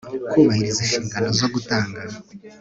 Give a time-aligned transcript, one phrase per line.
[0.31, 1.99] Kubahiriza inshingano zo gutanga